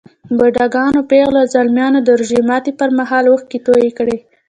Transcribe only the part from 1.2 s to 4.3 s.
او ځلمیانو د روژه ماتي پر مهال اوښکې توی کړې.